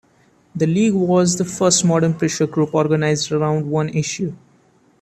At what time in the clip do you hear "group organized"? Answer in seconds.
2.47-3.31